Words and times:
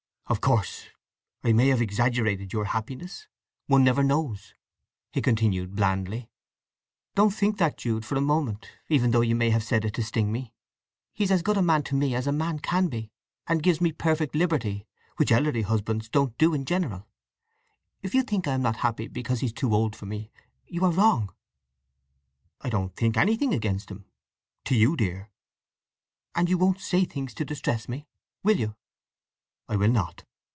"Of 0.27 0.39
course 0.39 0.87
I 1.43 1.51
may 1.51 1.67
have 1.67 1.81
exaggerated 1.81 2.53
your 2.53 2.63
happiness—one 2.63 3.83
never 3.83 4.01
knows," 4.01 4.53
he 5.11 5.21
continued 5.21 5.75
blandly. 5.75 6.29
"Don't 7.15 7.33
think 7.33 7.57
that, 7.57 7.77
Jude, 7.79 8.05
for 8.05 8.15
a 8.15 8.21
moment, 8.21 8.69
even 8.87 9.11
though 9.11 9.19
you 9.19 9.35
may 9.35 9.49
have 9.49 9.61
said 9.61 9.83
it 9.83 9.93
to 9.95 10.01
sting 10.03 10.31
me! 10.31 10.53
He's 11.13 11.31
as 11.31 11.41
good 11.41 11.55
to 11.55 11.93
me 11.95 12.15
as 12.15 12.27
a 12.27 12.31
man 12.31 12.59
can 12.59 12.87
be, 12.87 13.11
and 13.47 13.61
gives 13.61 13.81
me 13.81 13.91
perfect 13.91 14.33
liberty—which 14.33 15.33
elderly 15.33 15.63
husbands 15.63 16.07
don't 16.07 16.37
do 16.37 16.53
in 16.53 16.63
general… 16.63 17.09
If 18.01 18.15
you 18.15 18.23
think 18.23 18.47
I 18.47 18.53
am 18.53 18.61
not 18.61 18.77
happy 18.77 19.09
because 19.09 19.41
he's 19.41 19.51
too 19.51 19.73
old 19.75 19.97
for 19.97 20.05
me, 20.05 20.31
you 20.65 20.85
are 20.85 20.91
wrong." 20.91 21.33
"I 22.61 22.69
don't 22.69 22.95
think 22.95 23.17
anything 23.17 23.53
against 23.53 23.91
him—to 23.91 24.75
you 24.75 24.95
dear." 24.95 25.29
"And 26.33 26.47
you 26.49 26.57
won't 26.57 26.79
say 26.79 27.03
things 27.03 27.33
to 27.33 27.43
distress 27.43 27.89
me, 27.89 28.07
will 28.43 28.55
you?" 28.57 28.77
"I 29.69 29.77
will 29.77 29.89
not." 29.91 30.25